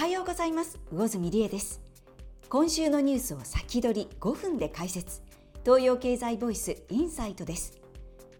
[0.00, 0.78] はようございます。
[0.90, 1.82] 魚住理恵です。
[2.48, 5.20] 今週のニュースを先取り5分で解説。
[5.62, 7.78] 東洋経済ボイスインサイトです。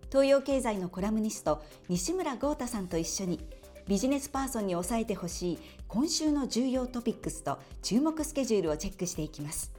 [0.09, 3.47] 東洋経済のコラムニスト西村豪太さんと一緒に
[3.87, 9.71] ビジネスパーソンに押さえてほしい今週の重要トピックスと注目スケジュールをチェックしていきます。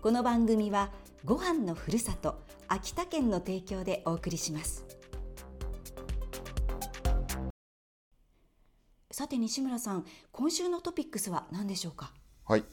[0.00, 0.92] この番組は
[1.24, 4.84] ご飯のふるさと秋田県の提供でお送りします。
[9.18, 12.12] さて西村さん今週のトピックスは何でしょうか？
[12.44, 12.64] はい。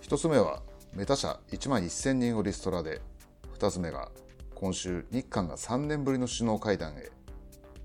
[0.00, 0.62] 一つ目は
[0.94, 3.00] メタ社1万1000人をリストラで。
[3.52, 4.08] 二つ目が
[4.54, 7.10] 今週日韓が3年ぶりの首脳会談へ。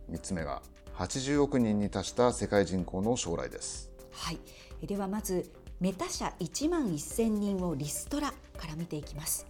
[0.08, 0.62] 三つ目が
[0.94, 3.90] 80億人に達した世界人口の将来です。
[4.12, 4.40] はい。
[4.86, 9.48] ではまずメタ社1万1000人をリストラから見ていきます。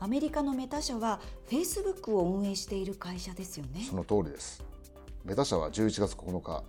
[0.00, 3.86] アメリカのメタ社はフェイスブックを運営している会社ですよね。
[3.88, 4.64] その通りです。
[5.24, 6.64] メタ社は11月9日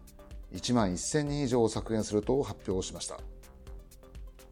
[0.55, 3.19] 1万1000人以上を削減すると発表しました。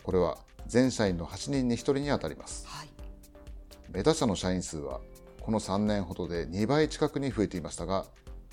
[0.03, 2.87] これは全社員の8人に1人に当たります、はい、
[3.91, 5.01] メタ社の社員数は
[5.41, 8.05] この3年ほどで2倍近くに増えていましたが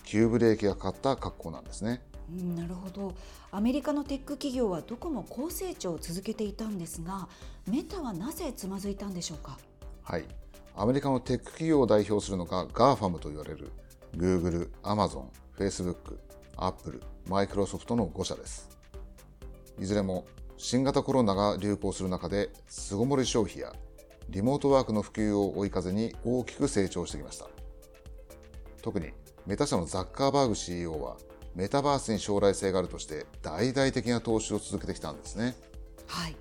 [0.04, 2.02] 急ブレーキがかかった格好なんですね。
[2.30, 3.14] うん、なるほど。
[3.50, 7.28] アメリカのテック企業はどこも高成長を続けていたんですが
[7.68, 9.58] メタはなぜつまずいたんでしょうか？
[10.02, 10.24] はい。
[10.76, 13.72] アメリカのテック企業を代表するのが GAFAM と言われる
[14.16, 15.24] Google、Amazon、
[15.58, 16.18] Facebook、
[16.60, 18.68] Apple、マイクロソフトの5社です。
[19.78, 20.26] いずれも
[20.58, 23.72] 新型コロナが流行する中で巣ごもり消費や
[24.28, 27.48] リモートワークの普及を追い風に大きく成長してきました。
[28.82, 29.12] 特に
[29.46, 31.16] メタ社のザッカーバーグ CEO は
[31.54, 35.56] メタバースに将来性があるとして大々的な投資を続けてきたんですね。
[36.06, 36.36] はい。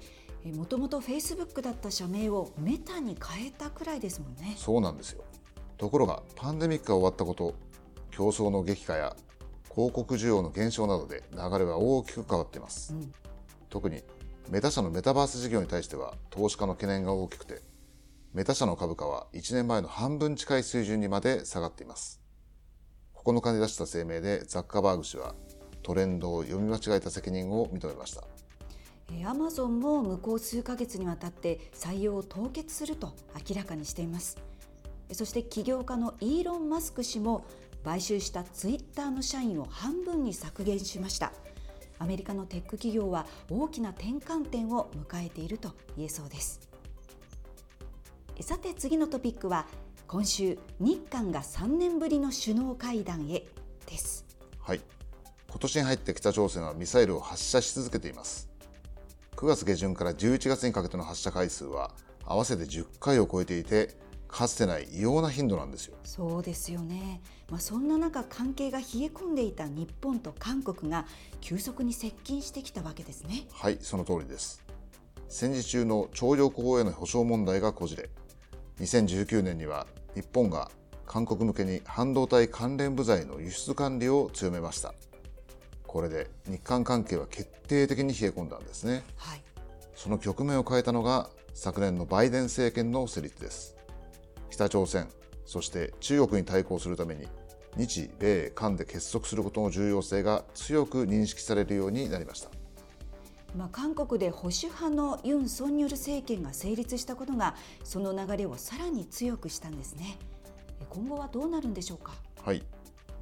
[0.54, 4.56] もともとフェイスブックだった社名をメタに変えたくらいですもんね。
[4.58, 5.24] そうなんですよ。
[5.78, 7.56] ところがパンデミックが終わったこと、
[8.12, 9.16] 競争の激化や
[9.74, 13.14] 広告需要の減少などで流れは大きく変わっています、うん、
[13.70, 14.02] 特に
[14.50, 17.62] メタ社のメタバース事業に対しては投資家の懸念が大きくて
[18.32, 22.22] メタ社の株価は1年前の半分近い水準にまで下がっています。
[23.16, 25.34] 9日に出した声明でザッカーバーグ氏は
[25.82, 28.24] トレンドを読み間違えた責任を認めました。
[29.28, 33.16] アマゾンも向こう数ヶ月にわたって採用を凍結すると
[33.50, 34.38] 明らかにしています。
[35.12, 37.46] そして起業家のイーロン・マスク氏も
[37.84, 41.32] 買収したツイッターの社員を半分に削減しました。
[41.98, 46.62] アメリカのテック企業は大きな転換点を迎えていると言えそうです。
[48.42, 49.66] さて次のトピックは
[50.08, 53.46] 今週日韓が3年ぶりの首脳会談へ
[53.86, 54.26] です。
[54.60, 54.82] はい。
[55.50, 58.50] 今年に入って北朝鮮はミサイルを発射し続けています。
[59.36, 61.92] 9月下旬から11月にかけての発射回数は
[62.26, 63.96] 合わせて10回を超えていて
[64.30, 65.98] かつてない異様な頻度なんですよ。
[66.06, 71.06] そうですよね、まあ、そんな中関係が冷え込んでいた日本と韓国が
[71.42, 73.48] 急速に接近してきたわけですね。
[73.52, 74.64] はいその通りです。
[75.28, 78.10] 戦時中の徴用工への保障問題がこじれ。
[78.80, 80.72] 2019年には日本が
[81.06, 84.94] 韓国向けに半導体関連部材の輸出管理を強めました。
[85.90, 89.42] これで日韓関係は決定的に冷え込んだんですね、はい、
[89.96, 93.76] その局面を変えたのが昨年のバイデン政権の成立です
[94.50, 95.08] 北朝鮮、
[95.46, 97.28] そして中国に対抗するために
[97.78, 102.50] 日米韓で結束することの重要性が強く認識されるようになりました。
[103.56, 110.20] まあ、韓国で保守派のユン・ソンニョル政権が成立したことがその流れをさらに強くしたんですね。
[110.88, 112.14] 今後はどうなるんでしょうか？
[112.44, 112.64] はい。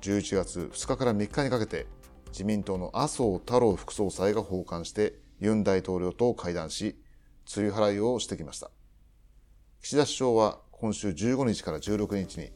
[0.01, 1.88] 11月2日から3日にかけて
[2.29, 6.97] 自民党の麻生太郎副総裁が訪韓してユン大統領と会談し
[7.55, 8.69] 梅雨払いをしてきました。
[9.81, 12.51] 岸田首相は今週15日から16日に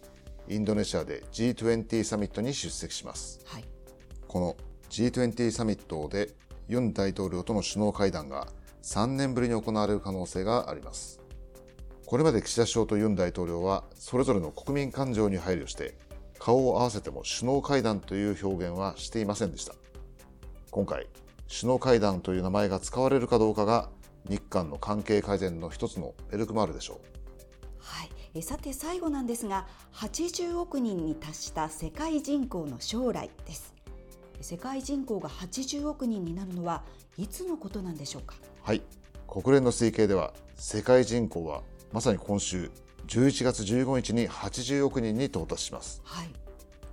[0.47, 3.63] インドネシアで G20 サミットに出席します、はい、
[4.27, 4.55] この
[4.91, 6.29] G20 サミットで
[6.67, 8.45] ユン大統領との首脳会談が
[8.83, 11.19] 3年ぶりに行われる可能性があります。
[12.05, 15.95] これまで岸田首相とユン大統領はそれぞれの国民感情に配慮して
[16.37, 19.73] 顔を合わせても首脳会談という表現はしていませんでした。
[20.69, 21.07] 今回
[21.49, 23.89] 首脳会談という名前が使われるかどうかが
[24.29, 27.20] 日韓の関係改善の一つのベルクマールでしょう
[28.33, 33.73] えさて最後なんですが80億人に達した世界人口の将来です。
[34.41, 36.83] 世界人口が80億人になるのは
[37.17, 38.35] いつのことなんでしょうか？
[38.63, 38.81] はい。
[39.27, 41.61] 国連の推計では世界人口は
[41.93, 42.69] まさに今週
[43.07, 46.29] 11月15日に80億人に到達します、はい、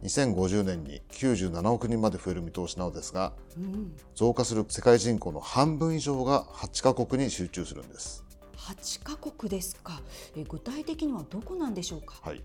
[0.05, 8.25] 2050年に97億人まで増える見通しなのですが、うん、増加する世界人口の半分以上が8カ国に集中するんです
[8.59, 10.01] 8カ国ですか
[10.37, 12.43] え具体的にはどこなんでしょうかはい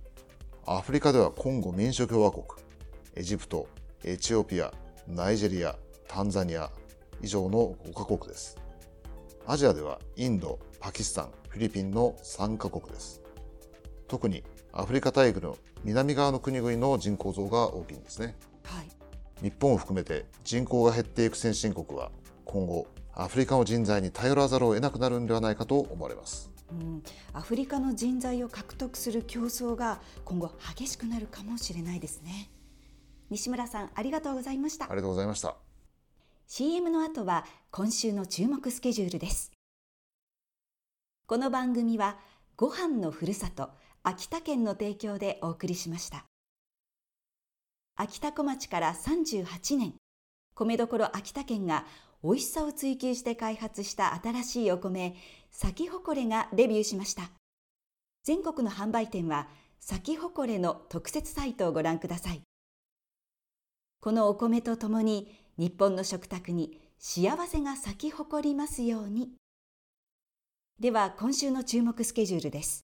[0.66, 2.46] アフリカではコンゴ民主共和国
[3.16, 3.68] エジプト
[4.06, 4.74] エチオピア
[5.08, 5.76] ナイジェリア
[6.08, 6.70] タンザニア
[7.22, 8.58] 以上の5カ国です。
[9.46, 13.22] アジアではインド、パキスタン、フィリピンの3カ国です。
[14.08, 18.36] 特にアフリカ大陸の南側の国々の人口増が大きいんですね。
[18.64, 18.90] はい、
[19.42, 22.12] 日本を含めて人口が減っていく先進国は
[22.46, 26.52] 今後アフリカの人材に頼らざるを得なくなるんではないかと思われます。
[26.72, 32.50] うん、アフリカの人材を獲得する競争が今後激しくなるかもしれないですね。
[33.30, 34.86] 西村さんありがとうございました。
[34.86, 35.56] ありがとうございました。
[36.48, 39.52] CM の後は今週の注目スケジュールです。
[41.28, 42.18] この番組は
[42.56, 43.70] ご飯のふるさと
[44.02, 46.26] 秋田県の提供でお送りしました。
[47.96, 49.94] 秋田小町から38年、
[50.56, 51.86] 米どころ秋田県が
[52.24, 55.16] 美味しさを追求して開発した新しいお米、
[55.52, 57.32] 咲き誇れがデビューしました。
[58.24, 59.50] 全国の販売店は、
[59.82, 62.42] 咲き誇れの特設サイトをご覧ください。
[64.00, 69.32] このお米とともに、日本の食卓に幸せが咲き誇りますように。
[70.80, 72.86] では、今週の注目スケジュールです。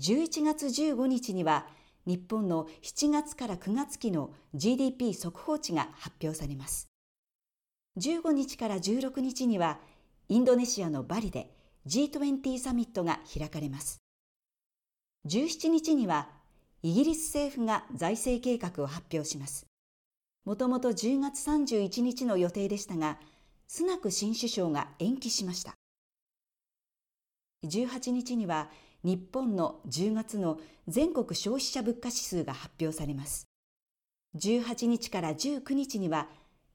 [0.00, 1.68] 11月15日には、
[2.04, 6.89] 日本の7月から9月期の GDP 速報値が発表されます。
[7.98, 9.78] 15日から16日には、
[10.28, 11.50] インドネシアのバリで
[11.86, 14.00] G20 サミットが開かれます。
[15.26, 16.28] 17日には、
[16.82, 19.66] イギリス政府が財政計画を発表します。
[20.44, 23.18] もともと10月31日の予定でしたが、
[23.66, 25.74] スナク新首相が延期しました。
[27.64, 28.70] 18日には
[29.02, 30.58] 日本の10月の
[30.88, 33.46] 全国消費者物価指数が発表されます。
[34.36, 36.28] 18日から19日には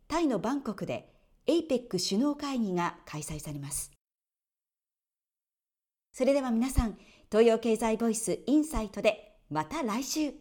[0.07, 1.11] タイのバンコクで
[1.47, 3.91] APEC 首脳会議が開催されます。
[6.11, 6.97] それでは皆さん、
[7.29, 10.33] 東洋経済ボイスインサイトでまた来週。